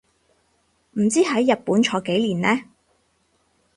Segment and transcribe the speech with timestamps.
[0.93, 2.63] 唔知喺日本坐幾年呢